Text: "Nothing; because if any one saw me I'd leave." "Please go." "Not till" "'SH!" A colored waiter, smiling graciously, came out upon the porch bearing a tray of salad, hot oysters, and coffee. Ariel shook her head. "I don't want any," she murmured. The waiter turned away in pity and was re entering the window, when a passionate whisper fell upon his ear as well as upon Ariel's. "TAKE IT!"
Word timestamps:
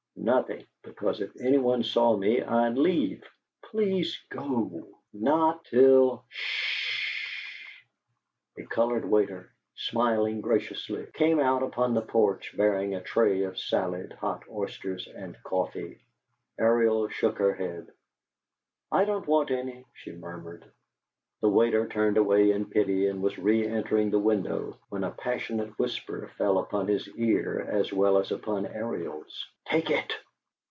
"Nothing; 0.23 0.67
because 0.83 1.19
if 1.19 1.31
any 1.41 1.57
one 1.57 1.81
saw 1.81 2.15
me 2.15 2.43
I'd 2.43 2.77
leave." 2.77 3.23
"Please 3.63 4.21
go." 4.29 4.87
"Not 5.13 5.65
till" 5.65 6.23
"'SH!" 6.29 7.83
A 8.59 8.63
colored 8.67 9.03
waiter, 9.05 9.49
smiling 9.75 10.39
graciously, 10.39 11.07
came 11.15 11.39
out 11.39 11.63
upon 11.63 11.95
the 11.95 12.03
porch 12.03 12.55
bearing 12.55 12.93
a 12.93 13.01
tray 13.01 13.41
of 13.43 13.57
salad, 13.57 14.13
hot 14.21 14.43
oysters, 14.51 15.07
and 15.07 15.41
coffee. 15.41 16.03
Ariel 16.59 17.07
shook 17.07 17.39
her 17.39 17.55
head. 17.55 17.87
"I 18.91 19.05
don't 19.05 19.25
want 19.27 19.49
any," 19.49 19.85
she 19.93 20.11
murmured. 20.11 20.65
The 21.41 21.49
waiter 21.49 21.87
turned 21.87 22.17
away 22.17 22.51
in 22.51 22.65
pity 22.67 23.07
and 23.07 23.19
was 23.23 23.39
re 23.39 23.65
entering 23.65 24.11
the 24.11 24.19
window, 24.19 24.77
when 24.89 25.03
a 25.03 25.09
passionate 25.09 25.71
whisper 25.79 26.27
fell 26.37 26.59
upon 26.59 26.87
his 26.87 27.09
ear 27.15 27.59
as 27.67 27.91
well 27.91 28.19
as 28.19 28.31
upon 28.31 28.67
Ariel's. 28.67 29.47
"TAKE 29.65 29.89
IT!" 29.89 30.13